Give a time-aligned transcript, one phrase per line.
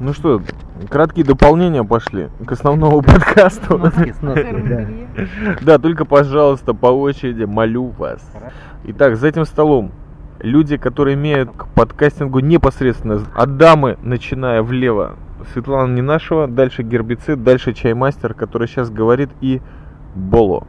[0.00, 0.40] Ну что,
[0.88, 3.78] краткие дополнения пошли к основному подкасту.
[4.20, 4.86] Да.
[5.60, 8.20] Да, только, пожалуйста, по очереди молю вас.
[8.84, 9.92] Итак, за этим столом
[10.38, 15.16] люди, которые имеют к подкастингу непосредственно от дамы, начиная влево,
[15.52, 19.60] Светлана Ненашева, дальше гербицид, дальше чаймастер, который сейчас говорит, и
[20.14, 20.66] Боло.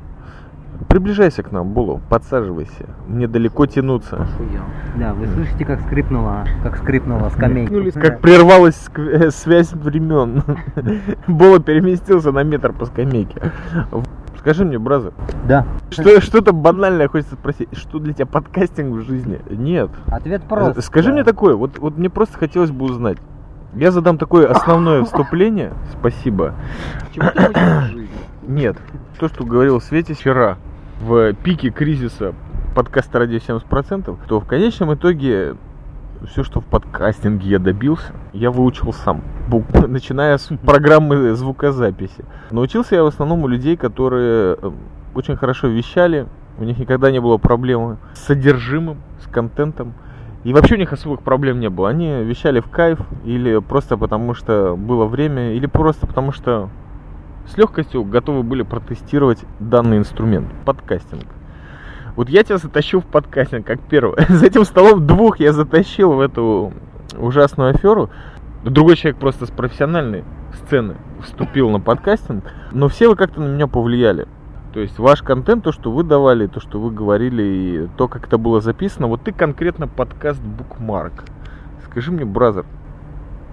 [0.88, 2.86] Приближайся к нам, Боло, подсаживайся.
[3.08, 4.28] Мне далеко тянуться.
[4.98, 7.74] Да, вы слышите, как скрипнула, как скрипнула скамейка.
[7.74, 10.44] Нулись, как прервалась э, связь времен.
[11.28, 13.42] Боло переместился на метр по скамейке.
[14.40, 15.14] Скажи мне, бразер,
[15.48, 15.68] Да.
[15.92, 17.70] что, что-то банальное хочется спросить.
[17.78, 19.40] Что для тебя подкастинг в жизни?
[19.52, 19.92] Нет.
[20.08, 20.78] Ответ прост.
[20.78, 23.18] Э, Скажи мне такое, вот, вот мне просто хотелось бы узнать.
[23.76, 25.72] Я задам такое основное вступление.
[25.98, 26.56] Спасибо.
[27.14, 28.08] Чему ты хочешь в жизни?
[28.48, 28.78] Нет.
[29.20, 30.58] То, что говорил Свете вчера,
[31.02, 32.34] в пике кризиса
[32.76, 35.56] подкаста «Радио 70%», то в конечном итоге
[36.28, 39.24] все, что в подкастинге я добился, я выучил сам.
[39.88, 42.24] Начиная с программы звукозаписи.
[42.52, 44.72] Научился я в основном у людей, которые э,
[45.16, 46.28] очень хорошо вещали,
[46.60, 49.94] у них никогда не было проблемы с содержимым, с контентом.
[50.44, 51.90] И вообще у них особых проблем не было.
[51.90, 56.70] Они вещали в кайф, или просто потому что было время, или просто потому что
[57.48, 61.26] с легкостью готовы были протестировать данный инструмент, подкастинг.
[62.16, 64.26] Вот я тебя затащу в подкастинг, как первый.
[64.30, 66.74] За этим столом двух я затащил в эту
[67.18, 68.10] ужасную аферу.
[68.64, 72.44] Другой человек просто с профессиональной сцены вступил на подкастинг.
[72.72, 74.28] Но все вы как-то на меня повлияли.
[74.74, 78.28] То есть ваш контент, то, что вы давали, то, что вы говорили, и то, как
[78.28, 79.08] это было записано.
[79.08, 81.24] Вот ты конкретно подкаст Bookmark.
[81.86, 82.66] Скажи мне, бразер,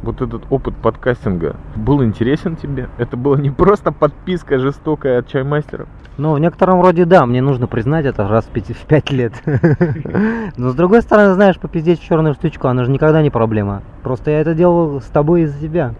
[0.02, 2.88] вот этот опыт подкастинга был интересен тебе?
[2.98, 5.86] Это была не просто подписка жестокая от чаймастера?
[6.16, 9.32] Ну, в некотором роде да, мне нужно признать это раз в пяти- в пять лет.
[10.56, 13.82] Но с другой стороны, знаешь, попиздеть в черную штучку, она же никогда не проблема.
[14.02, 15.94] Просто я это делал с тобой из-за тебя.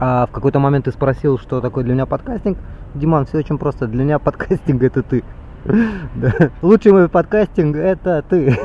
[0.00, 2.58] А в какой-то момент ты спросил, что такое для меня подкастинг.
[2.94, 3.86] Диман, все очень просто.
[3.86, 5.24] Для меня подкастинг это ты.
[6.14, 6.50] Да.
[6.62, 8.56] Лучший мой подкастинг это ты.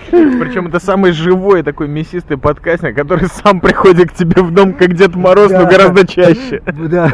[0.00, 4.94] Причем это самый живой такой мясистый подкастинг, который сам приходит к тебе в дом, как
[4.94, 5.70] Дед Мороз, но Да.
[5.70, 6.62] гораздо чаще.
[6.66, 7.08] Да,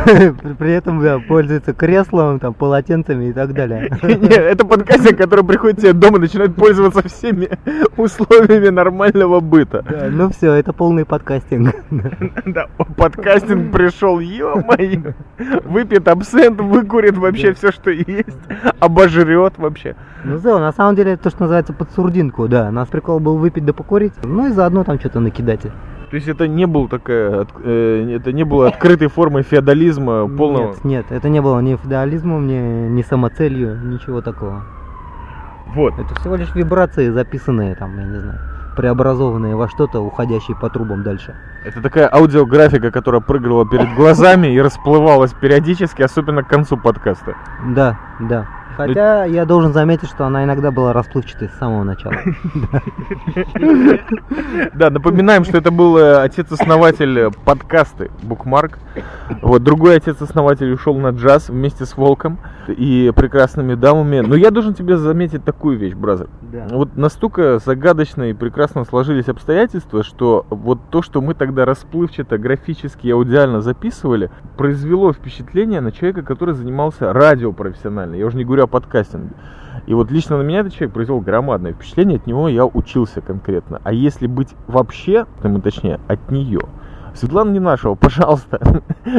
[0.59, 3.89] при- этом да, пользуется креслом, там, полотенцами и так далее.
[4.03, 7.49] Не, это подкастинг, который приходит тебе дома и начинает пользоваться всеми
[7.97, 9.85] условиями нормального быта.
[9.89, 11.75] Да, ну все, это полный подкастинг.
[12.47, 12.67] Да,
[12.97, 15.13] подкастинг пришел, ё-моё.
[15.65, 18.22] Выпьет абсент, выкурит вообще все, что есть,
[18.81, 19.97] обожрет вообще.
[20.25, 22.69] Ну все, на самом деле это то, что называется под сурдинку, да.
[22.69, 25.63] У нас прикол был выпить да покурить, ну и заодно там что-то накидать.
[25.63, 30.69] То есть это не был такая, э, это не было открытой формой феодализма полного.
[30.69, 34.63] Нет, нет, это не было ни феодализмом, ни, ни самоцелью, ничего такого.
[35.75, 35.95] Вот.
[35.99, 38.39] Это всего лишь вибрации, записанные там, я не знаю,
[38.75, 41.35] преобразованные во что-то, уходящее по трубам дальше.
[41.65, 47.35] Это такая аудиографика, которая прыгала перед глазами и расплывалась периодически, особенно к концу подкаста.
[47.67, 48.47] Да, да.
[48.77, 52.15] Хотя я должен заметить, что она иногда была расплывчатой с самого начала.
[54.75, 58.79] Да, напоминаем, что это был э, отец-основатель э, подкасты Букмарк.
[59.41, 62.39] Вот, другой отец-основатель ушел на джаз вместе с Волком
[62.69, 64.21] и прекрасными дамами.
[64.21, 66.29] Но я должен тебе заметить такую вещь, бразер.
[66.71, 73.09] Вот настолько загадочно и прекрасно сложились обстоятельства, что вот то, что мы тогда расплывчато, графически
[73.09, 78.17] аудиально записывали, произвело впечатление на человека, который занимался радио профессионально.
[78.17, 79.35] Я уже не говорю о подкастинге.
[79.87, 83.81] И вот лично на меня этот человек произвел громадное впечатление, от него я учился конкретно.
[83.83, 86.61] А если быть вообще, ну, точнее, от нее,
[87.15, 88.61] Светлана Ненашева, пожалуйста,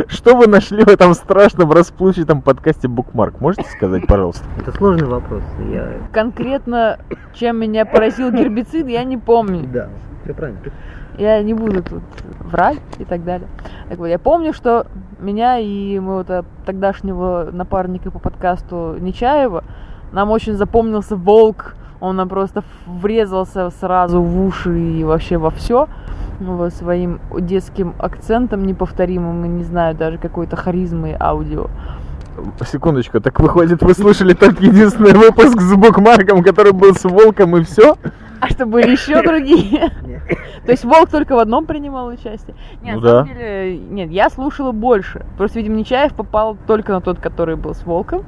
[0.08, 3.40] что вы нашли в этом страшном расплывчатом подкасте Букмарк?
[3.42, 4.46] Можете сказать, пожалуйста?
[4.58, 5.44] Это сложный вопрос.
[5.72, 6.00] Я...
[6.12, 7.00] Конкретно,
[7.34, 9.68] чем меня поразил гербицид, я не помню.
[9.72, 9.90] Да,
[10.24, 10.60] все правильно.
[11.18, 12.01] Я не буду тут
[12.40, 13.47] врать и так далее.
[13.90, 14.88] Так вот, я помню, что
[15.19, 19.63] меня и моего то- тогдашнего напарника по подкасту Нечаева,
[20.12, 21.75] нам очень запомнился волк.
[22.00, 25.88] Он нам просто врезался сразу в уши и вообще во все.
[26.40, 31.68] Вот, своим детским акцентом неповторимым, и не знаю, даже какой-то харизмой аудио.
[32.65, 37.63] Секундочку, так выходит, вы слушали только единственный выпуск с букмарком, который был с волком и
[37.63, 37.95] все?
[38.44, 39.90] А что были еще другие?
[40.66, 42.56] То есть Волк только в одном принимал участие?
[42.81, 43.34] Нет, Ну на самом да.
[43.34, 45.25] деле, нет, я слушала больше.
[45.38, 48.25] Просто, видимо, Нечаев попал только на тот, который был с Волком.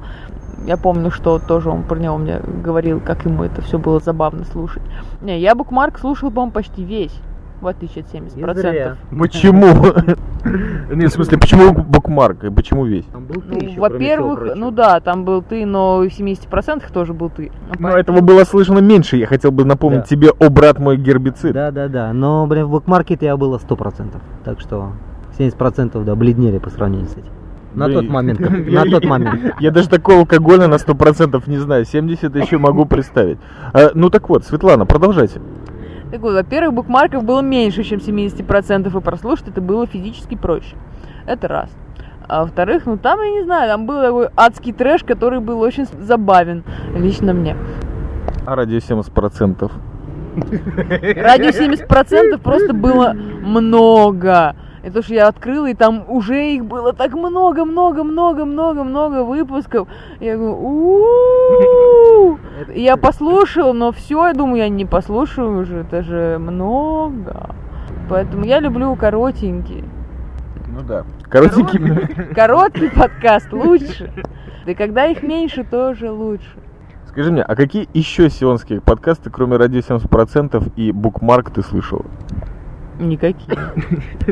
[0.66, 4.44] Я помню, что тоже он про него мне говорил, как ему это все было забавно
[4.44, 4.82] слушать.
[5.20, 7.14] Не, я Букмарк слушал, по-моему, почти весь.
[7.60, 8.50] В отличие от 70%.
[8.52, 8.96] И зря.
[9.18, 9.66] Почему?
[10.94, 13.04] Нет, в смысле, почему букмарк и почему весь?
[13.06, 17.12] Там был ты Ну, еще, во-первых, ну да, там был ты, но в 70% тоже
[17.14, 17.50] был ты.
[17.78, 19.16] Но этого было слышно меньше.
[19.16, 20.06] Я хотел бы напомнить Да.
[20.06, 21.52] тебе, о, брат мой, гербицид.
[21.52, 22.12] Да, да, да.
[22.12, 24.20] Но, блин, в букмаркете я было 100%.
[24.44, 24.92] Так что
[25.38, 27.32] 70% да, бледнели по сравнению с этим.
[27.74, 28.00] На Блин.
[28.00, 28.38] тот момент.
[28.38, 29.54] как- На тот момент.
[29.60, 31.84] Я даже такого алкоголя на 100% не знаю.
[31.84, 33.38] 70 еще могу представить.
[33.74, 35.40] А, ну так вот, Светлана, продолжайте.
[36.10, 40.76] Так вот, во-первых, букмарков было меньше, чем 70%, и прослушать это было физически проще.
[41.26, 41.70] Это раз.
[42.28, 45.86] А во-вторых, ну там, я не знаю, там был такой адский трэш, который был очень
[46.00, 46.64] забавен
[46.94, 47.56] лично мне.
[48.46, 49.70] А радио 70%.
[50.36, 54.54] Радио 70% просто было много.
[54.86, 59.24] Это что я открыла, и там уже их было так много, много, много, много, много
[59.24, 59.88] выпусков.
[60.20, 62.38] Я говорю, «У-у-у».
[62.72, 67.50] И Я послушала, но все, я думаю, я не послушаю уже, это же много.
[68.08, 69.82] Поэтому я люблю коротенькие.
[70.68, 71.04] Ну да.
[71.28, 72.34] Коротенький.
[72.36, 74.12] Короткий подкаст лучше.
[74.66, 76.46] Да и когда их меньше, тоже лучше.
[77.08, 82.06] Скажи мне, а какие еще сионские подкасты, кроме радио 70% и букмарк, ты слышал?
[82.98, 83.58] Никакие.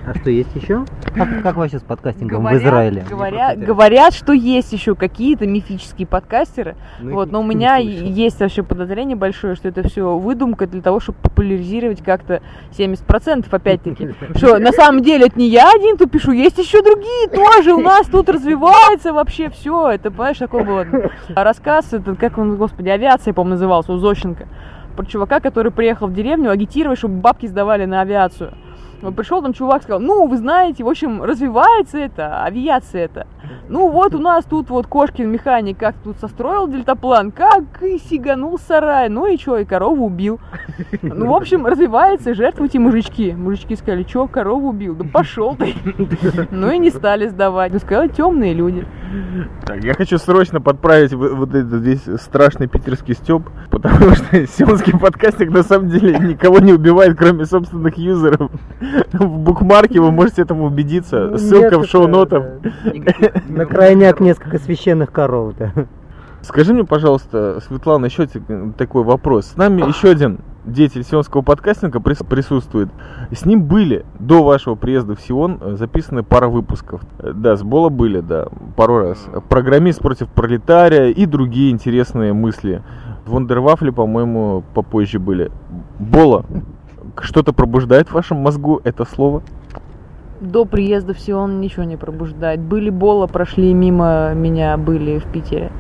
[0.07, 0.85] А что, есть еще?
[1.15, 3.05] Как, как вообще с подкастингом в Израиле?
[3.09, 6.77] Говорят, говорят, что есть еще какие-то мифические подкастеры.
[7.01, 11.01] Ну, вот, но у меня есть вообще подозрение большое, что это все выдумка для того,
[11.01, 14.15] чтобы популяризировать как-то 70% опять-таки.
[14.37, 17.75] Что на самом деле это не я один тут пишу, есть еще другие тоже.
[17.75, 19.91] У нас тут развивается вообще все.
[19.91, 20.85] Это, понимаешь, такой был
[21.29, 24.49] рассказ, это как он, господи, авиация, по-моему, назывался, у Зощенко.
[24.97, 28.53] Про чувака, который приехал в деревню агитировать, чтобы бабки сдавали на авиацию.
[29.17, 33.27] Пришел там чувак, сказал, ну, вы знаете, в общем, развивается это, авиация это.
[33.69, 38.59] Ну, вот у нас тут вот Кошкин механик как тут состроил дельтаплан, как и сиганул
[38.59, 39.11] сарай.
[39.11, 40.41] Ну и что, и корову убил.
[41.03, 43.33] Ну, в общем, развивается, жертвуйте мужички.
[43.33, 44.95] Мужички сказали, что, корову убил?
[44.95, 45.75] Да пошел ты.
[46.51, 47.73] Ну и не стали сдавать.
[47.73, 48.87] Ну, сказали, темные люди.
[49.65, 55.51] Так, я хочу срочно подправить вот этот весь страшный питерский стёб, потому что сионский подкастинг
[55.51, 58.51] на самом деле никого не убивает, кроме собственных юзеров.
[59.13, 61.29] В букмарке вы можете этому убедиться.
[61.31, 62.45] Ну, Ссылка в шоу-нотах.
[63.49, 65.73] На крайняк несколько священных коров, да.
[66.43, 68.29] Скажи мне, пожалуйста, Светлана, еще
[68.77, 69.47] такой вопрос.
[69.47, 72.89] С нами еще один деятель сионского подкастинга прис- присутствует.
[73.31, 77.03] С ним были до вашего приезда в Сион э, записаны пара выпусков.
[77.19, 79.19] Э, Да, с Бола были, да, пару раз.
[79.49, 82.83] Программист против пролетария и другие интересные мысли.
[83.27, 85.51] Вондервафли, по-моему, попозже были.
[85.99, 86.45] Бола,
[87.21, 89.43] что-то пробуждает в вашем мозгу это слово?
[90.41, 92.61] До приезда в Сион ничего не пробуждает.
[92.61, 95.71] Были Бола, прошли мимо меня, были в Питере.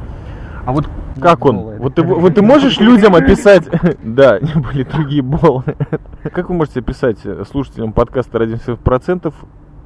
[0.64, 0.88] А вот
[1.20, 1.56] как он?
[1.56, 1.76] Болы.
[1.78, 3.68] Вот ты, вот ты можешь людям описать...
[4.02, 5.64] Да, были другие болы.
[6.22, 9.32] Как вы можете описать э, слушателям подкаста «Ради 70%»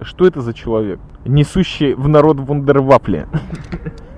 [0.01, 3.27] что это за человек, несущий в народ вундервафли?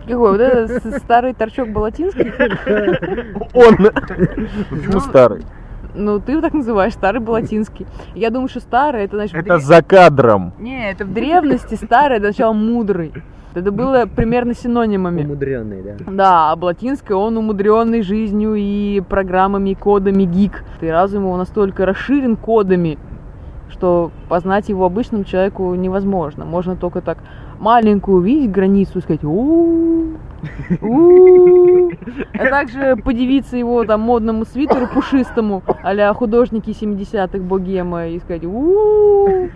[0.07, 0.33] Какой?
[0.33, 2.33] Вот этот с- старый торчок Балатинский?
[3.55, 3.77] Он!
[4.71, 5.43] Почему старый?
[5.95, 7.87] Ну, ты его так называешь, старый Балатинский.
[8.15, 9.37] Я думаю, что старый, это значит...
[9.37, 10.53] Это за кадром.
[10.59, 13.13] Не, это в древности старый, это означало мудрый.
[13.55, 15.23] Это было примерно синонимами.
[15.23, 15.95] Умудренный, да.
[16.07, 20.65] Да, а Блатинский, он умудренный жизнью и программами, и кодами гик.
[20.81, 22.99] И разум его настолько расширен кодами,
[23.69, 26.45] что познать его обычному человеку невозможно.
[26.45, 27.19] Можно только так
[27.59, 30.17] маленькую увидеть границу и сказать у
[32.33, 39.51] А также подивиться его там модному свитеру пушистому а художники 70-х богема и сказать у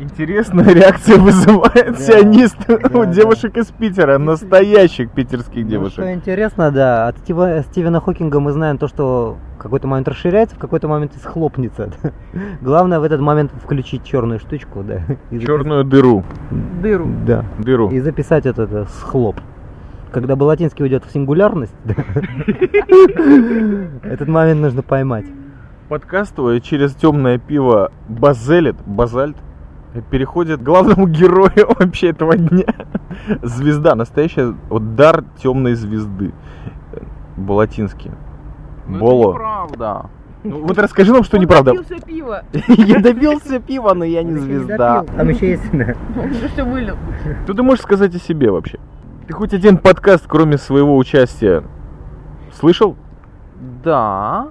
[0.00, 5.92] Интересная реакция вызывает Да, сионист у да, девушек из Питера, настоящих питерских Ну, девушек.
[5.92, 10.56] что интересно, да, от Стива- Стивена Хокинга мы знаем то, что в какой-то момент расширяется,
[10.56, 11.90] в какой-то момент и схлопнется.
[12.62, 15.02] Главное в этот момент включить черную штучку, да.
[15.30, 16.24] и запис- Черную дыру.
[16.82, 17.06] дыру.
[17.26, 17.44] Да.
[17.58, 17.90] Дыру.
[17.90, 19.36] И записать этот э, схлоп.
[20.12, 21.94] Когда балатинский уйдет в сингулярность, да,
[24.02, 25.26] этот момент нужно поймать.
[25.88, 29.36] Подкаст твой через темное пиво Базелит, Базальт,
[30.10, 32.66] переходит к главному герою вообще этого дня.
[33.42, 36.32] Звезда, настоящая, вот дар темной звезды.
[37.36, 38.10] Балатинский.
[38.86, 39.32] Боло.
[39.34, 40.10] Правда.
[40.42, 41.74] Ну, вот расскажи нам, что неправда.
[41.74, 42.44] Напился пива.
[42.68, 45.04] Я добился пива, но я не звезда.
[45.04, 45.62] Там еще есть...
[45.72, 46.96] Он уже все вылил.
[47.44, 48.78] Что ты можешь сказать о себе вообще?
[49.26, 51.62] Ты хоть один подкаст, кроме своего участия,
[52.52, 52.96] слышал?
[53.84, 54.48] Да.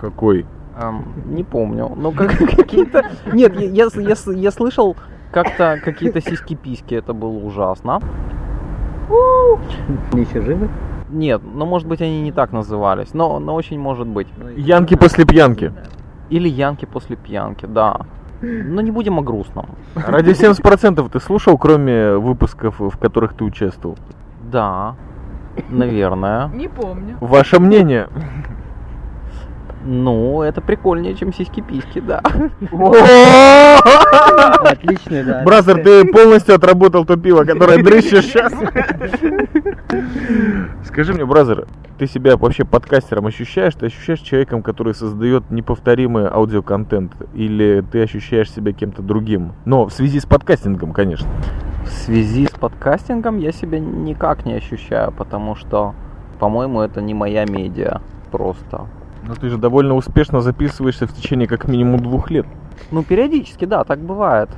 [0.00, 0.46] Какой?
[0.76, 1.92] Эм, не помню.
[1.96, 3.02] Ну, как, какие-то...
[3.32, 4.96] Нет, я, я, с- я с- я слышал
[5.32, 8.00] как-то какие-то сиськи-письки, это было ужасно.
[10.12, 10.68] Они еще живы?
[11.10, 14.26] Нет, ну, может быть, они не так назывались, но, но очень может быть.
[14.56, 15.72] Янки после пьянки.
[16.30, 18.00] Или Янки после пьянки, да.
[18.40, 19.66] Но не будем о грустном.
[19.94, 23.96] Ради 70% ты слушал, кроме выпусков, в которых ты участвовал?
[24.50, 24.96] Да,
[25.70, 26.48] наверное.
[26.48, 27.16] Не помню.
[27.20, 28.08] Ваше мнение?
[29.86, 32.22] Ну, это прикольнее, чем сиськи-письки, да.
[34.60, 35.42] Отличный, да.
[35.44, 38.52] Бразер, ты полностью отработал то пиво, которое дрыщешь сейчас.
[40.84, 41.66] Скажи мне, Бразер,
[41.98, 43.74] ты себя вообще подкастером ощущаешь?
[43.74, 47.12] Ты ощущаешь человеком, который создает неповторимый аудиоконтент?
[47.34, 49.52] Или ты ощущаешь себя кем-то другим?
[49.66, 51.28] Но в связи с подкастингом, конечно.
[51.84, 55.94] В связи с подкастингом я себя никак не ощущаю, потому что,
[56.38, 58.00] по-моему, это не моя медиа
[58.30, 58.86] просто.
[59.26, 62.46] Но ты же довольно успешно записываешься в течение как минимум двух лет.
[62.90, 64.50] Ну, периодически, да, так бывает.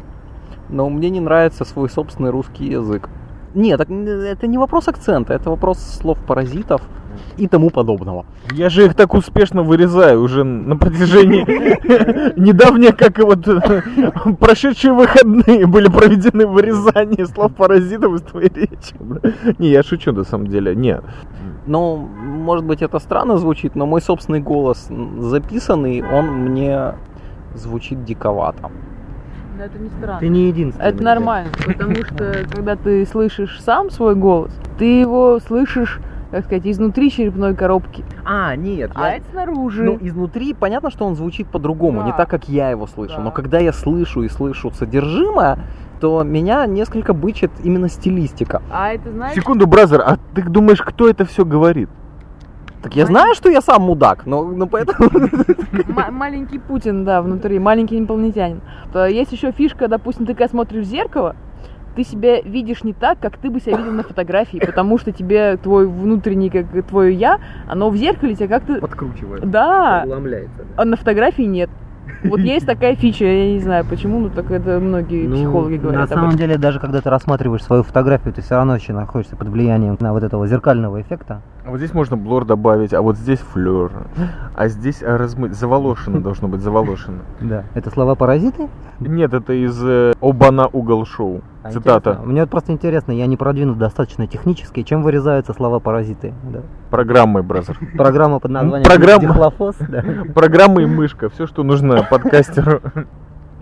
[0.68, 3.08] Но мне не нравится свой собственный русский язык.
[3.57, 6.83] Нет, это не вопрос акцента, это вопрос слов паразитов
[7.39, 8.27] и тому подобного.
[8.53, 11.43] Я же их так успешно вырезаю уже на протяжении
[12.39, 13.49] недавнее, как и вот
[14.39, 18.95] прошедшие выходные были проведены в вырезании слов паразитов из твоей речи.
[19.59, 20.77] Не, я шучу на самом деле.
[20.77, 21.03] Нет.
[21.67, 26.93] Ну, может быть, это странно звучит, но мой собственный голос записанный, он мне
[27.55, 28.71] звучит диковато.
[29.57, 30.21] Но это не странно.
[30.21, 30.87] Ты не единственный.
[30.89, 36.67] Это нормально, потому что когда ты слышишь сам свой голос, ты его слышишь, как сказать,
[36.67, 39.85] изнутри черепной коробки, А, нет, а это снаружи.
[39.85, 42.17] Ну, изнутри понятно, что он звучит по-другому, не Да.
[42.19, 43.17] так, как я его слышу.
[43.17, 43.23] Да.
[43.23, 45.59] Но когда я слышу и слышу содержимое,
[46.01, 48.61] то меня несколько бычит именно стилистика.
[48.71, 51.89] А это знаешь, Секунду, Бразер, а ты думаешь, кто это все говорит?
[52.87, 55.11] Так я знаю, что я сам мудак, но, но поэтому...
[55.88, 58.61] ма- маленький Путин, да, внутри, маленький инопланетянин.
[58.93, 61.35] То есть еще фишка, допустим, ты когда смотришь в зеркало,
[61.97, 65.57] ты себя видишь не так, как ты бы себя видел на фотографии, потому что тебе
[65.57, 68.76] твой внутренний, как твое я, оно в зеркале тебя как-то...
[68.76, 69.50] Подкручивает.
[69.50, 70.64] Да, Ломляется.
[70.76, 71.71] а на фотографии нет.
[72.28, 76.09] Вот есть такая фича, я не знаю почему, но так это многие Ну, психологи говорят
[76.09, 79.49] На самом деле, даже когда ты рассматриваешь свою фотографию, ты все равно еще находишься под
[79.49, 81.42] влиянием на вот этого зеркального эффекта.
[81.64, 83.90] А Вот здесь можно blur добавить, а вот здесь flare.
[84.54, 85.54] А здесь а, размыть.
[85.54, 87.23] Заволошено должно быть, заволошено.
[87.40, 87.64] Да.
[87.75, 88.68] Это слова паразиты?
[89.00, 91.42] Нет, это из э, Обана угол шоу.
[91.66, 92.11] А, Цитата.
[92.11, 92.30] интересно.
[92.30, 96.35] Мне вот просто интересно, я не продвинут достаточно технически, чем вырезаются слова паразиты.
[96.52, 96.61] Да.
[96.90, 97.78] Программой, brother.
[97.96, 99.20] Программа под названием Программа.
[99.20, 100.04] Дихлофос, да.
[100.35, 102.80] Программа и мышка, все, что нужно подкастеру.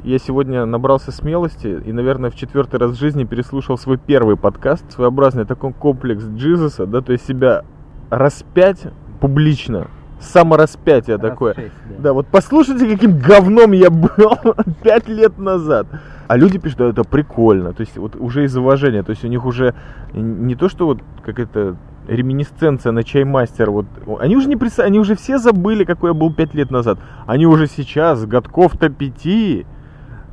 [0.03, 4.85] Я сегодня набрался смелости и, наверное, в четвертый раз в жизни переслушал свой первый подкаст,
[4.93, 7.65] своеобразный такой комплекс Jesus а, да, то есть себя
[8.11, 8.83] распять
[9.21, 9.87] публично,
[10.25, 11.55] самораспятие такое.
[11.99, 14.39] Да, вот послушайте, каким говном я был
[14.83, 15.87] пять лет назад.
[16.27, 17.73] А люди пишут, что это прикольно.
[17.73, 19.03] То есть вот уже из уважения.
[19.03, 19.75] То есть у них уже
[20.13, 21.77] не то, что вот как это
[22.09, 23.71] реминисценция на чаймастер.
[23.71, 23.87] Вот
[24.21, 24.79] они уже не прис...
[24.79, 26.99] они уже все забыли, какой я был пять лет назад.
[27.27, 29.67] Они уже сейчас, годков-то пяти,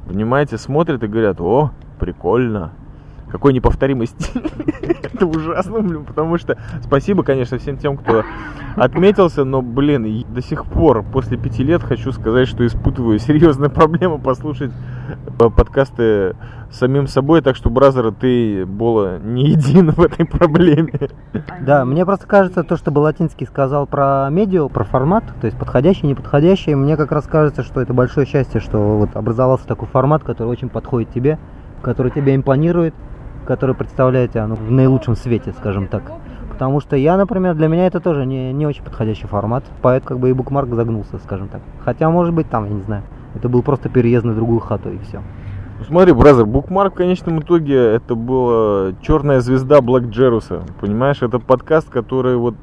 [0.08, 2.72] понимаете, смотрят и говорят, о, прикольно.
[3.32, 4.44] Какой неповторимый стиль.
[5.02, 8.24] Это ужасно, блин, потому что спасибо, конечно, всем тем, кто
[8.76, 14.20] отметился, но, блин, до сих пор, после пяти лет, хочу сказать, что испытываю серьезные проблемы
[14.20, 14.72] послушать
[15.10, 16.36] э, подкасты
[16.72, 20.94] самим собой, так что, бразер, ты, Бола, не един в этой проблеме.
[21.62, 26.08] Да, мне просто кажется, то, что Балатинский сказал про медиа, про формат, то есть подходящий,
[26.08, 30.48] неподходящий, мне как раз кажется, что это большое счастье, что вот образовался такой формат, который
[30.48, 31.38] очень подходит тебе,
[31.84, 32.96] который тебе импонирует,
[33.46, 36.04] который представляет тебя ну, в наилучшем свете, скажем так.
[36.50, 40.20] Потому что я, например, для меня это тоже не, не очень подходящий формат, поэтому как
[40.20, 41.62] бы и букмарк загнулся, скажем так.
[41.84, 45.00] Хотя, может быть, там, я не знаю, это был просто переезд на другую хату и
[45.00, 45.24] все.
[45.80, 50.62] Ну, Смотри, бразер, букмарк в конечном итоге это была черная звезда Блэк Джеруса.
[50.80, 52.54] Понимаешь, это подкаст, который вот...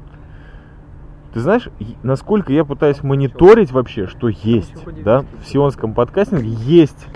[1.34, 1.68] Ты знаешь,
[2.04, 7.08] насколько я пытаюсь мониторить вообще, что есть, да, в сионском подкастинге есть,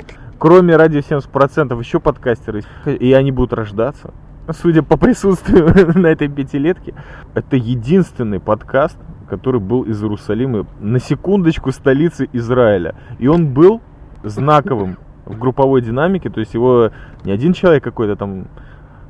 [0.42, 4.12] кроме радио 70%, еще подкастеры, и они будут рождаться.
[4.50, 6.94] Судя по присутствию на этой пятилетке,
[7.32, 12.96] это единственный подкаст, который был из Иерусалима, на секундочку, столицы Израиля.
[13.20, 13.80] И он был
[14.24, 16.90] знаковым в групповой динамике, то есть его
[17.24, 18.48] не один человек какой-то там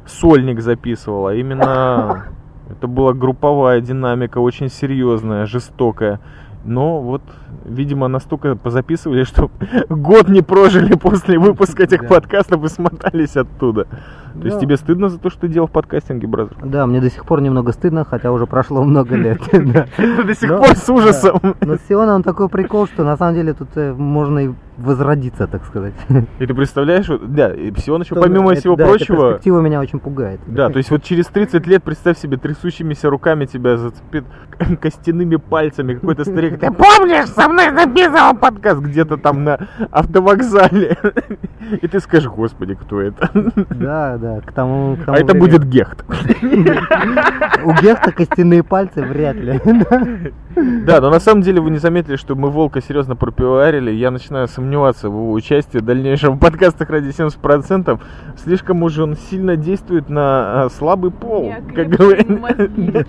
[0.04, 2.26] сольник записывал, а именно
[2.70, 6.20] это была групповая динамика, очень серьезная, жестокая.
[6.64, 7.22] Но вот,
[7.64, 9.50] видимо, настолько позаписывали, что
[9.88, 12.08] год не прожили после выпуска этих Да.
[12.08, 13.86] подкастов и смотались оттуда.
[14.34, 14.60] То есть Да.
[14.60, 16.56] тебе стыдно за то, что ты делал в подкастинге, бразер?
[16.64, 19.40] Да, мне до сих пор немного стыдно, хотя уже прошло много лет.
[19.52, 19.86] да.
[20.24, 21.40] До сих пор с ужасом.
[21.60, 25.46] Но с Сиона он такой прикол, что на самом деле тут э, можно и возродиться,
[25.46, 25.92] так сказать.
[26.38, 30.40] И ты представляешь, да, и Псион еще помимо всего да, прочего, перспектива меня очень пугает.
[30.46, 34.24] Да, то есть вот через 30 лет, представь себе, трясущимися руками тебя зацепит
[34.80, 40.96] костяными пальцами какой-то старик говорит, ты помнишь, со мной записывал подкаст где-то там на автовокзале?
[41.80, 43.30] И ты скажешь, господи, кто это?
[43.70, 46.04] Да, да, к тому, к тому А это будет Гехт.
[47.64, 49.60] У Гефта костяные пальцы вряд ли.
[50.84, 53.90] Да, но на самом деле вы не заметили, что мы Волка серьезно пропиарили.
[53.90, 58.00] Я начинаю сомневаться в его участии в дальнейшем в подкастах ради 70%.
[58.36, 63.06] Слишком уж он сильно действует на а, слабый пол, как мозги.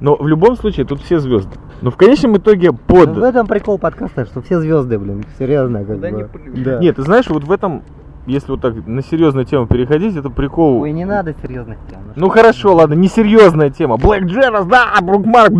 [0.00, 1.56] Но в любом случае тут все звезды.
[1.82, 3.16] Но в конечном итоге В под...
[3.18, 6.28] этом прикол подкаста, что все звезды, блин, серьезно, как Да не бы.
[6.28, 6.64] плюй.
[6.64, 6.78] Да.
[6.78, 7.82] Нет, ты знаешь, вот в этом,
[8.26, 10.80] если вот так на серьезную тему переходить, это прикол.
[10.82, 12.00] Ой, не надо серьезных тем.
[12.16, 13.96] Ну хорошо, ладно, несерьезная тема.
[13.96, 15.52] Блэк Джерас, да, Брукмарк,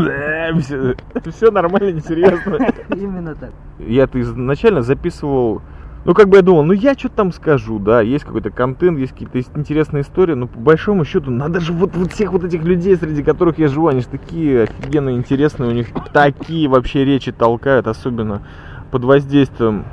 [1.30, 2.58] все, нормально, несерьезно.
[2.94, 3.50] Именно так.
[3.78, 5.62] Я-то изначально записывал,
[6.04, 9.12] ну как бы я думал, ну я что там скажу, да, есть какой-то контент, есть
[9.12, 12.96] какие-то интересные истории, но по большому счету надо же вот, вот всех вот этих людей,
[12.96, 17.86] среди которых я живу, они же такие офигенно интересные, у них такие вообще речи толкают,
[17.86, 18.42] особенно
[18.90, 19.84] под воздействием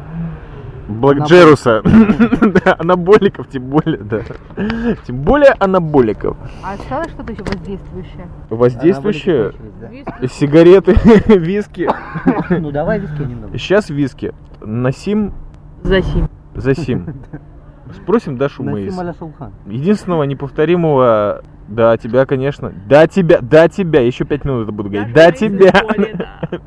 [0.87, 1.29] Блэк Анаболиков.
[1.29, 1.81] Джеруса.
[2.63, 4.21] Да, анаболиков, тем более, да.
[5.05, 6.37] Тем более анаболиков.
[6.63, 8.27] А осталось что-то еще воздействующее?
[8.49, 9.53] Воздействующие
[9.89, 10.27] Виски?
[10.27, 10.93] сигареты,
[11.27, 11.89] виски.
[12.49, 13.57] Ну давай виски немного.
[13.57, 14.33] Сейчас виски.
[14.61, 15.33] Насим
[15.85, 16.27] Засим.
[16.55, 17.13] Засим.
[17.93, 18.63] Спросим Дашу
[19.13, 19.51] Сулхан.
[19.67, 22.71] Единственного неповторимого, да, тебя, конечно.
[22.87, 24.01] Да, тебя, да, тебя.
[24.01, 25.13] Еще пять минут это буду говорить.
[25.13, 25.73] Да, тебя.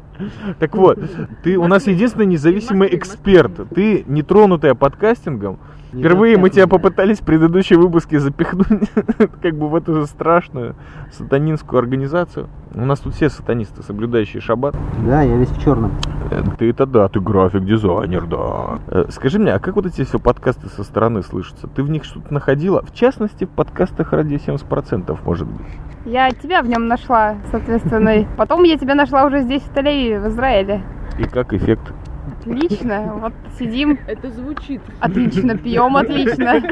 [0.58, 0.98] Так вот,
[1.44, 3.52] ты у нас единственный независимый эксперт.
[3.72, 5.60] Ты нетронутая подкастингом.
[5.92, 8.90] Впервые мы тебя попытались в предыдущие выпуски запихнуть
[9.42, 10.74] как бы в эту страшную
[11.12, 12.48] сатанинскую организацию.
[12.74, 14.76] У нас тут все сатанисты, соблюдающие шаббат.
[15.06, 15.92] Да, я весь в черном.
[16.30, 18.80] Э, Ты это да, ты график-дизайнер, да.
[18.88, 21.66] Э, Скажи мне, а как вот эти все подкасты со стороны слышатся?
[21.66, 22.82] Ты в них что-то находила?
[22.82, 24.88] В частности, в подкастах ради 70%,
[25.25, 25.66] может быть.
[26.04, 28.25] Я тебя в нем нашла, соответственно.
[28.37, 30.80] Потом я тебя нашла уже здесь, в Тель-Авиве, в Израиле.
[31.18, 31.92] И как эффект?
[32.40, 33.14] Отлично.
[33.21, 34.80] Вот сидим, Это звучит.
[35.00, 36.62] отлично, пьем, отлично.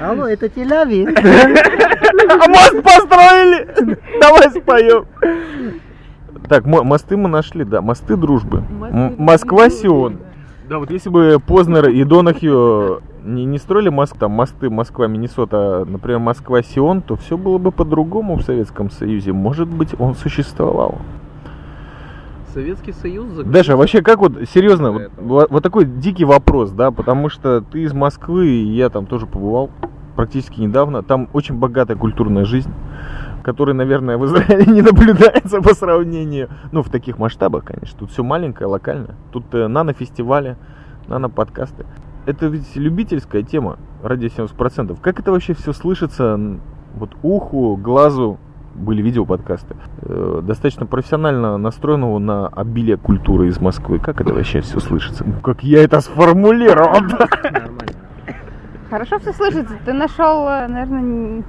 [0.00, 1.14] Алло, это Тель-Авив.
[2.30, 3.98] А мост построили!
[4.20, 5.04] Давай споем.
[6.48, 8.60] Так, мо- мосты мы нашли, да, мосты дружбы.
[8.62, 9.22] Мосты М- дружбы.
[9.24, 10.18] Москва-Сион.
[10.68, 15.84] Да, вот если бы Познер и Донахью не, не строили мост, там, мосты Москва-Миннесота, а,
[15.84, 19.32] например, Москва-Сион, то все было бы по-другому в Советском Союзе.
[19.32, 20.98] Может быть, он существовал.
[22.52, 26.90] Советский Союз заключил- Даша, вообще как вот, серьезно, вот, вот- вот такой дикий вопрос, да,
[26.90, 29.70] потому что ты из Москвы, и я там тоже побывал
[30.16, 31.02] практически недавно.
[31.02, 32.72] Там очень богатая культурная жизнь,
[33.44, 37.96] которая, наверное, в Израиле не наблюдается по сравнению, ну, в таких масштабах, конечно.
[37.98, 39.14] Тут все маленькое, локально.
[39.30, 40.56] Тут э, нано-фестивали,
[41.06, 41.86] нано-подкасты.
[42.26, 44.98] Это ведь любительская тема, ради 70%.
[45.00, 46.38] Как это вообще все слышится
[46.94, 48.38] вот уху, глазу,
[48.74, 53.98] были видеоподкасты, э, достаточно профессионально настроенного на обилие культуры из Москвы.
[53.98, 55.24] Как это вообще все слышится?
[55.24, 57.00] Ну, Как я это сформулировал?
[57.00, 57.92] Нормально.
[58.88, 59.74] Хорошо все слышится.
[59.84, 61.44] Ты нашел, э, наверное,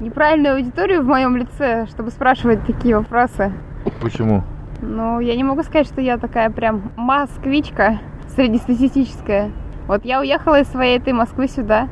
[0.00, 3.52] неправильную аудиторию в моем лице, чтобы спрашивать такие вопросы.
[4.00, 4.42] Почему?
[4.82, 7.98] Ну, я не могу сказать, что я такая прям москвичка
[8.34, 9.50] среднестатистическая.
[9.90, 11.88] Вот я уехала из своей этой Москвы сюда.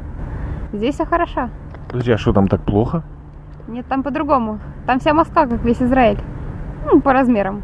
[0.73, 1.51] Здесь все хорошо.
[1.89, 3.03] Подожди, а что там так плохо?
[3.67, 4.61] Нет, там по-другому.
[4.87, 6.21] Там вся Москва, как весь Израиль.
[6.87, 7.61] Ну, по размерам.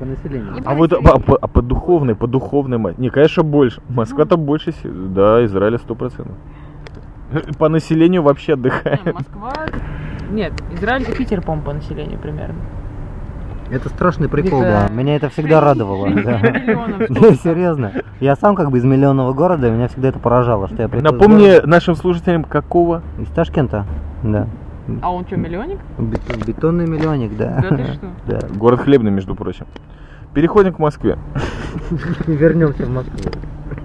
[0.00, 0.56] По населению.
[0.56, 3.80] И А вот а, по, а по духовной, по духовной, не, конечно, больше.
[3.88, 6.34] Москва-то больше, се- да, Израиля сто процентов.
[7.56, 9.14] По населению вообще Не, отдыхает.
[9.14, 9.52] Москва...
[10.32, 12.58] Нет, Израиль и Питер, по по населению примерно.
[13.70, 14.88] Это страшный прикол, да.
[14.88, 16.08] Меня это всегда радовало.
[16.10, 16.38] да.
[17.42, 17.92] серьезно.
[18.20, 21.02] Я сам как бы из миллионного города, и меня всегда это поражало, что я в
[21.02, 23.02] Напомни нашим слушателям, какого?
[23.18, 23.84] Из Ташкента,
[24.22, 24.46] да.
[25.02, 25.78] А он что, миллионник?
[25.98, 27.64] Бет- Бетонный миллионник, да.
[27.68, 28.06] Да ты что?
[28.26, 28.38] Да.
[28.54, 29.66] Город хлебный, между прочим.
[30.32, 31.18] Переходим к Москве.
[32.26, 33.30] Вернемся в Москву.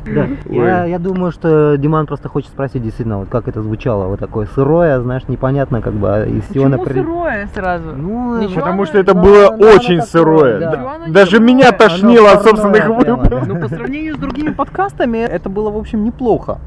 [0.05, 0.27] Да.
[0.49, 4.47] Я, я думаю, что Диман просто хочет спросить действительно, вот как это звучало, вот такое
[4.47, 7.91] сырое, знаешь, непонятно, как бы а из Сиона Почему при- сырое сразу?
[7.95, 10.59] Ну, Ничего Потому оно- что это да, было оно очень сырое.
[10.59, 10.71] да.
[10.95, 11.47] Оно Даже сырое.
[11.47, 12.87] меня Оно тошнило от парное собственных
[13.29, 13.43] да.
[13.47, 16.59] Ну, по сравнению с другими подкастами, это было, в общем, неплохо.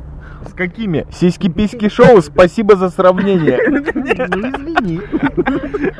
[0.48, 1.06] С какими?
[1.10, 3.58] Сиськи-письки шоу, спасибо за сравнение.
[3.94, 5.00] Ну, извини.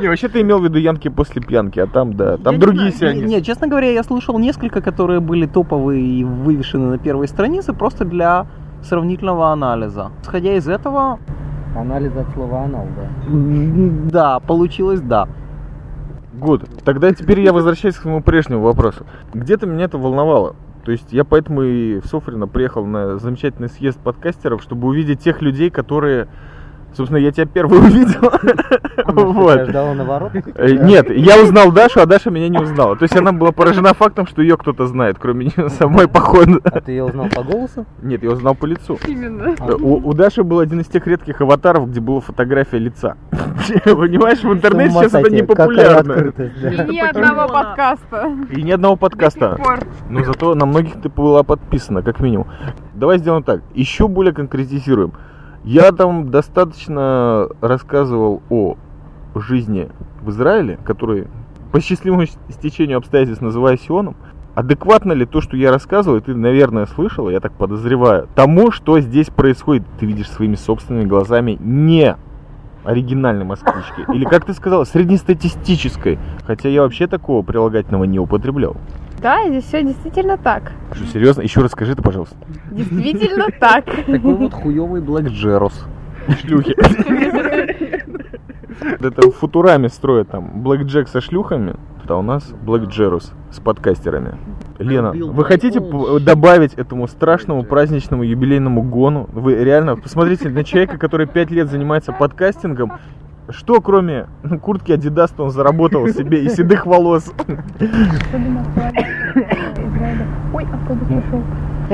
[0.00, 2.58] Не, вообще ты имел в виду янки после пьянки, а там, да, там Я не
[2.58, 3.28] другие не- сионисты.
[3.28, 8.04] Нет, честно говоря, я слушал несколько, которые были топовые и вывешены на первой странице просто
[8.04, 8.46] для
[8.82, 10.10] сравнительного анализа.
[10.22, 11.18] Исходя из этого,
[11.76, 14.10] Анализ от слова анал, да.
[14.10, 15.26] да, получилось да.
[16.34, 16.64] Гуд.
[16.84, 19.06] Тогда теперь я возвращаюсь к своему прежнему вопросу.
[19.32, 20.54] Где-то меня это волновало.
[20.84, 25.40] То есть я поэтому и в Софрино приехал на замечательный съезд подкастеров, чтобы увидеть тех
[25.40, 26.28] людей, которые
[26.96, 28.30] Собственно, я тебя первый увидел.
[29.06, 29.68] Вот.
[29.68, 30.32] ждала на ворот.
[30.34, 32.96] Э, Нет, я узнал Дашу, а Даша меня не узнала.
[32.96, 36.60] То есть она была поражена фактом, что ее кто-то знает, кроме нее самой, походу.
[36.64, 37.86] А ты ее узнал по голосу?
[38.02, 38.98] Нет, я узнал по лицу.
[39.06, 39.54] Именно.
[39.58, 43.16] Э, У, Даши был один из тех редких аватаров, где была фотография лица.
[43.84, 46.12] Понимаешь, в интернете сейчас это не популярно.
[46.12, 48.32] И ни одного подкаста.
[48.50, 49.58] И ни одного подкаста.
[50.08, 52.46] Но зато на многих ты была подписана, как минимум.
[52.94, 53.62] Давай сделаем так.
[53.74, 55.12] Еще более конкретизируем.
[55.64, 58.76] Я там достаточно рассказывал о
[59.34, 59.88] жизни
[60.20, 61.26] в Израиле, который
[61.72, 64.14] по счастливому стечению обстоятельств называю Сионом.
[64.54, 69.26] Адекватно ли то, что я рассказывал, ты, наверное, слышала, я так подозреваю, тому, что здесь
[69.26, 72.16] происходит, ты видишь своими собственными глазами не
[72.84, 74.04] оригинальной москвички.
[74.14, 76.18] Или, как ты сказала, среднестатистической.
[76.46, 78.76] Хотя я вообще такого прилагательного не употреблял.
[79.20, 80.72] Да, здесь все действительно так.
[80.92, 81.42] Что, серьезно?
[81.42, 82.36] Еще расскажи это, пожалуйста.
[82.70, 83.84] Действительно так.
[83.86, 85.86] Такой вот хуёвый Блэк Джерус.
[86.40, 86.74] Шлюхи.
[89.00, 93.60] Это в Футураме строят там Блэк Джек со шлюхами, а у нас Блэк Джерус с
[93.60, 94.36] подкастерами.
[94.78, 95.80] Лена, вы хотите
[96.20, 99.28] добавить этому страшному праздничному юбилейному гону?
[99.32, 102.92] Вы реально посмотрите на человека, который пять лет занимается подкастингом.
[103.50, 107.30] Что кроме ну, куртки Adidas он заработал себе и седых волос?
[110.54, 111.42] Ой, автобус пошел.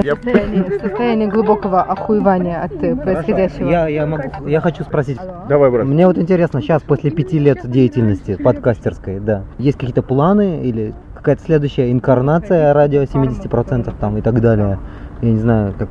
[0.05, 3.69] Я- Состояние, состояние глубокого охуевания от э, происходящего.
[3.69, 5.19] Я, я, могу, я хочу спросить.
[5.49, 5.85] Давай, брат.
[5.85, 11.43] Мне вот интересно, сейчас, после пяти лет деятельности подкастерской, да, есть какие-то планы или какая-то
[11.43, 14.79] следующая инкарнация радио 70% там и так далее?
[15.23, 15.89] Я не знаю, как,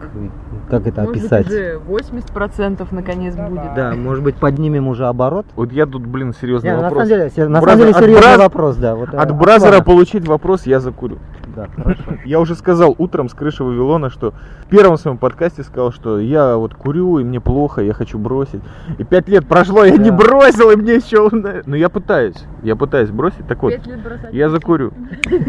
[0.72, 1.48] как это Может быть, описать.
[1.48, 3.74] уже 80% наконец будет.
[3.76, 5.46] Да, может быть, поднимем уже оборот?
[5.56, 7.08] Вот я тут, блин, серьезный Не, на вопрос.
[7.08, 8.96] самом деле, на Бразер- самом деле от серьезный браз- вопрос, да.
[8.96, 9.84] Вот, От э, бразера Оксана.
[9.84, 11.20] получить вопрос я закурю.
[11.56, 12.02] Да, хорошо.
[12.26, 14.34] Я уже сказал утром с крыши Вавилона, что
[14.66, 18.62] в первом своем подкасте сказал, что я вот курю, и мне плохо, я хочу бросить.
[18.98, 20.16] И пять лет прошло, я не Да.
[20.18, 21.30] бросил, и мне еще...
[21.68, 23.46] Но я пытаюсь, я пытаюсь бросить.
[23.48, 24.92] Так вот, Пять лет бросать я не закурю.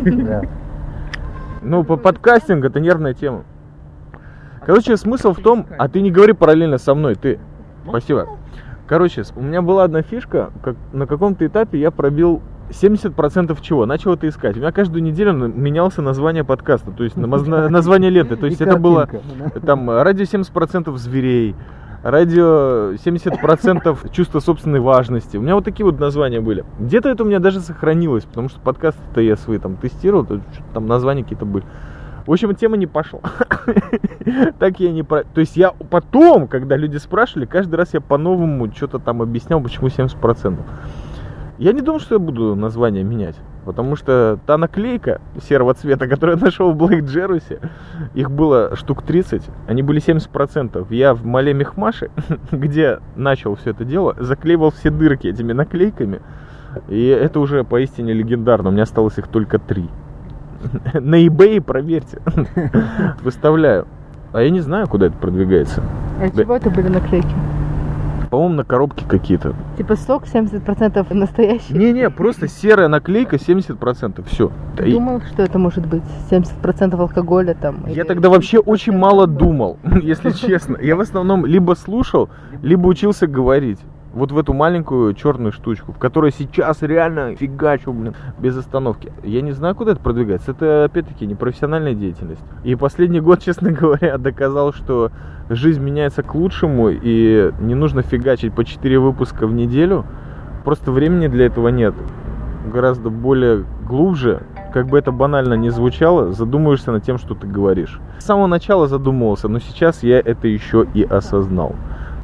[0.05, 0.43] Да.
[1.63, 3.45] Ну, по подкастинг это нервная тема.
[4.71, 7.41] Короче, смысл в том, а ты не говори параллельно со мной, ты.
[7.89, 8.29] Спасибо.
[8.87, 13.85] Короче, у меня была одна фишка, как на каком-то этапе я пробил 70% чего?
[13.85, 14.57] Начал это искать.
[14.57, 18.37] У меня каждую неделю менялся название подкаста, то есть название ленты.
[18.37, 19.09] То есть это было
[19.67, 21.57] там радио 70% зверей,
[22.05, 25.37] радио 70% чувство собственной важности.
[25.37, 26.65] У меня вот такие вот названия были.
[26.79, 30.29] Где-то это у меня даже сохранилось, потому что подкасты-то я свои там тестировал,
[30.73, 31.65] там названия какие-то были.
[32.27, 33.21] В общем, тема не пошла.
[34.59, 35.25] Так я не про...
[35.25, 39.89] То есть я потом, когда люди спрашивали, каждый раз я по-новому что-то там объяснял, почему
[39.89, 40.59] 70%.
[41.59, 43.37] Я не думаю, что я буду название менять.
[43.65, 47.61] Потому что та наклейка серого цвета, которую я нашел в Блэк Джерусе,
[48.15, 50.87] их было штук 30, они были 70%.
[50.91, 52.11] Я в Мале Мехмаше,
[52.53, 56.21] где начал все это дело, заклеивал все дырки этими наклейками.
[56.89, 58.71] И это уже поистине легендарно.
[58.71, 59.89] У меня осталось их только три.
[60.95, 62.21] На eBay проверьте.
[63.23, 63.87] Выставляю.
[64.33, 65.83] А я не знаю, куда это продвигается.
[66.21, 67.35] А чего это были наклейки?
[68.31, 69.57] По-моему, на коробке какие-то.
[69.77, 71.75] Типа сок 70% настоящий?
[71.75, 74.25] Не-не, просто серая наклейка 70%.
[74.29, 74.53] Все.
[74.77, 77.85] Думал, что это может быть 70% алкоголя там.
[77.87, 80.77] Я или тогда вообще 70% очень мало думал, если честно.
[80.81, 82.29] Я в основном либо слушал,
[82.63, 83.81] либо учился говорить.
[84.13, 89.13] Вот в эту маленькую черную штучку, в которой сейчас реально фигачу, блин, без остановки.
[89.23, 90.51] Я не знаю, куда это продвигается.
[90.51, 92.43] Это, опять-таки, не профессиональная деятельность.
[92.65, 95.13] И последний год, честно говоря, доказал, что
[95.49, 100.05] жизнь меняется к лучшему, и не нужно фигачить по 4 выпуска в неделю.
[100.65, 101.95] Просто времени для этого нет.
[102.73, 104.43] Гораздо более глубже,
[104.73, 108.01] как бы это банально не звучало, задумываешься над тем, что ты говоришь.
[108.19, 111.75] С самого начала задумывался, но сейчас я это еще и осознал.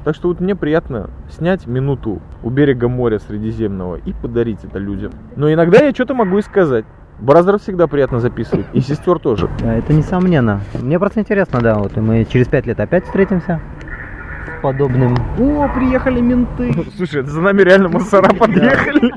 [0.06, 5.10] Так что вот мне приятно снять минуту у берега моря Средиземного и подарить это людям.
[5.34, 6.84] Но иногда я что-то могу и сказать.
[7.18, 9.50] Бразеров всегда приятно записывать, и сестер тоже.
[9.64, 10.60] Это несомненно.
[10.80, 13.60] Мне просто интересно, да, вот и мы через пять лет опять встретимся
[14.46, 15.16] с подобным.
[15.40, 16.72] О, приехали менты.
[16.96, 19.12] Слушай, это за нами реально мусора подъехали.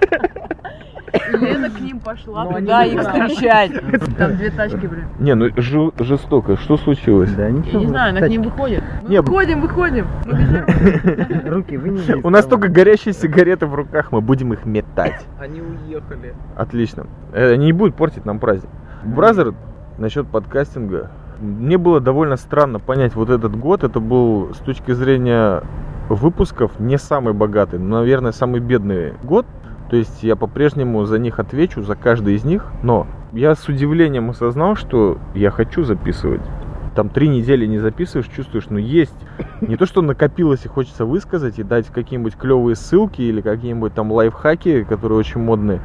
[1.99, 3.71] Ним пошла Но туда их встречать.
[4.17, 5.05] Там две тачки, блин.
[5.19, 7.31] Не, ну жу- жестоко, что случилось?
[7.33, 7.79] Да, Я ничего.
[7.81, 8.83] не знаю, она к ним выходит.
[9.03, 10.07] Мы Не, выходим, выходим.
[11.45, 12.19] Руки вынеси.
[12.23, 15.25] У нас только горящие сигареты в руках, мы будем их метать.
[15.39, 16.33] Они уехали.
[16.55, 17.07] Отлично.
[17.33, 18.69] Э, Они не будут портить нам праздник.
[19.03, 19.53] Бразер,
[19.97, 21.12] насчет подкастинга.
[21.41, 23.83] Мне было довольно странно понять вот этот год.
[23.83, 25.63] Это был с точки зрения
[26.09, 29.45] выпусков не самый богатый, но, наверное, самый бедный год.
[29.89, 32.65] То есть я по-прежнему за них отвечу, за каждый из них.
[32.84, 36.41] Но я с удивлением осознал, что я хочу записывать
[36.99, 39.15] там три недели не записываешь, чувствуешь, ну есть.
[39.62, 44.12] Не то, что накопилось и хочется высказать и дать какие-нибудь клевые ссылки или какие-нибудь там
[44.12, 45.80] лайфхаки, которые очень модные.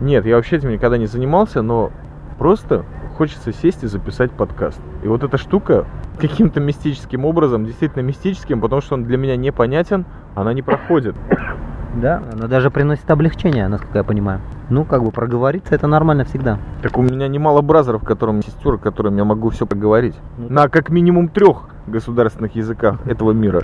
[0.00, 1.92] Нет, я вообще этим никогда не занимался, но
[2.38, 2.86] просто
[3.18, 4.80] хочется сесть и записать подкаст.
[5.02, 5.84] И вот эта штука
[6.18, 11.14] каким-то мистическим образом, действительно мистическим, потому что он для меня непонятен, она не проходит.
[11.96, 14.40] Да, она даже приносит облегчение, насколько я понимаю.
[14.68, 16.58] Ну, как бы проговориться, это нормально всегда.
[16.82, 20.16] Так у меня немало бразеров, которым сестер, которым я могу все поговорить.
[20.38, 23.62] Ну, На как минимум трех государственных языках этого мира.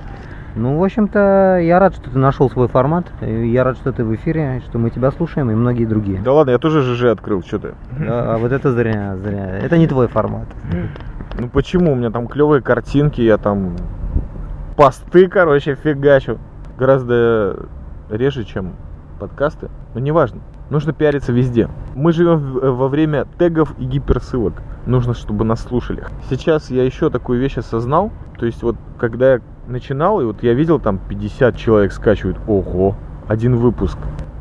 [0.57, 3.07] Ну, в общем-то, я рад, что ты нашел свой формат.
[3.21, 6.21] Я рад, что ты в эфире, что мы тебя слушаем и многие другие.
[6.21, 7.69] Да ладно, я тоже ЖЖ открыл, что ты.
[8.01, 9.59] А, а вот это зря, зря.
[9.59, 10.49] Это не твой формат.
[11.39, 11.93] Ну почему?
[11.93, 13.77] У меня там клевые картинки, я там
[14.77, 16.39] посты, короче, фигачу.
[16.77, 17.67] Гораздо
[18.11, 18.75] реже, чем
[19.19, 19.69] подкасты.
[19.95, 20.41] Но неважно.
[20.71, 21.69] Нужно пиариться везде.
[21.95, 24.55] Мы живем в- во время тегов и гиперссылок.
[24.87, 26.05] Нужно, чтобы нас слушали.
[26.29, 28.11] Сейчас я еще такую вещь осознал.
[28.39, 32.39] То есть вот когда я начинал, и вот я видел там 50 человек скачивают.
[32.47, 32.97] Ого,
[33.29, 33.99] один выпуск.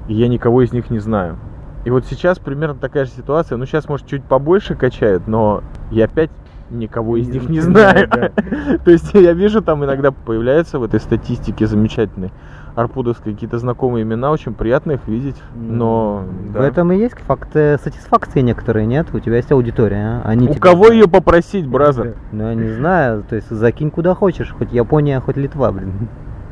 [0.08, 1.38] И я никого из них не знаю.
[1.86, 3.58] И вот сейчас примерно такая же ситуация.
[3.58, 6.30] Ну, сейчас, может, чуть побольше качает, но я опять
[6.70, 8.10] никого из них не знаю.
[8.86, 12.32] То есть я вижу, там иногда появляются в этой статистике замечательные
[12.80, 16.24] арпудовские какие-то знакомые имена, очень приятно их видеть, но...
[16.48, 16.68] В да.
[16.68, 19.08] этом и есть факт э, сатисфакции некоторые, нет?
[19.14, 20.30] У тебя есть аудитория, а?
[20.30, 22.16] Они У тебя кого ее попросить, бразер?
[22.32, 26.10] Ну, я не знаю, то есть закинь куда хочешь, хоть Япония, хоть Литва, блин.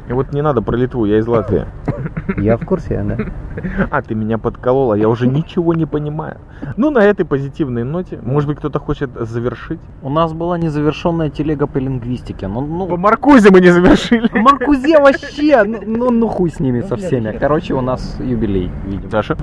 [0.07, 1.65] И вот не надо про Литву, я из Латвии.
[2.37, 3.17] Я в курсе, да.
[3.89, 6.37] А, ты меня подколола, я уже ничего не понимаю.
[6.77, 9.79] Ну, на этой позитивной ноте, может быть, кто-то хочет завершить?
[10.01, 12.47] У нас была незавершенная телега по лингвистике.
[12.47, 14.29] Ну, ну, По Маркузе мы не завершили.
[14.37, 17.35] Маркузе вообще, ну, ну, ну хуй с ними со всеми.
[17.37, 19.09] Короче, у нас юбилей, видимо.
[19.09, 19.35] Даша?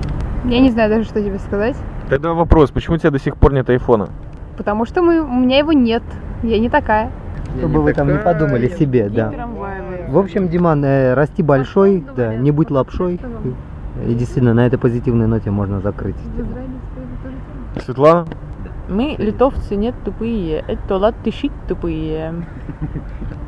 [0.45, 1.75] Я не знаю даже, что тебе сказать.
[2.09, 4.09] Тогда вопрос, почему у тебя до сих пор нет айфона?
[4.57, 6.03] Потому что мы, у меня его нет.
[6.43, 7.11] Я не такая.
[7.57, 9.31] Чтобы вы там не подумали себе, да.
[10.07, 13.19] В общем, Диман, э, расти большой, да, не будь лапшой.
[14.07, 16.15] И действительно, на этой позитивной ноте можно закрыть.
[17.83, 18.27] Светлана?
[18.87, 20.63] Мы, литовцы, нет тупые.
[20.67, 22.45] Это латыши тупые.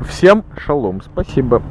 [0.02, 1.62] Всем шалом, спасибо.